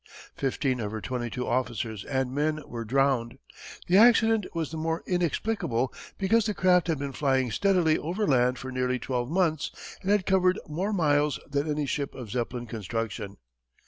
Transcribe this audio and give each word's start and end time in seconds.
Fifteen 0.35 0.79
of 0.79 0.89
her 0.91 0.99
twenty 0.99 1.29
two 1.29 1.45
officers 1.47 2.03
and 2.05 2.33
men 2.33 2.63
were 2.67 2.83
drowned. 2.83 3.37
The 3.85 3.97
accident 3.97 4.47
was 4.55 4.71
the 4.71 4.77
more 4.77 5.03
inexplicable 5.05 5.93
because 6.17 6.47
the 6.47 6.55
craft 6.55 6.87
had 6.87 6.97
been 6.97 7.11
flying 7.11 7.51
steadily 7.51 7.99
overland 7.99 8.57
for 8.57 8.71
nearly 8.71 8.97
twelve 8.97 9.29
months 9.29 9.69
and 10.01 10.09
had 10.09 10.25
covered 10.25 10.57
more 10.67 10.91
miles 10.91 11.39
than 11.47 11.69
any 11.69 11.85
ship 11.85 12.15
of 12.15 12.31
Zeppelin 12.31 12.65
construction. 12.65 13.37